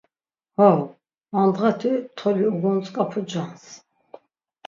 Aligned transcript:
Ho, 0.57 0.69
andğati 1.39 1.91
toli 2.17 2.45
ugontzk̆apu 2.51 3.19
cans. 3.29 3.63